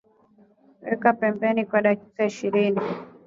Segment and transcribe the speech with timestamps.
[0.81, 2.79] Weka pembeni kwa dakika ishirini